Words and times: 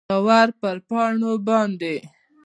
داور 0.09 0.47
پر 0.59 0.75
پاڼو 0.87 1.31
باندي، 1.47 1.95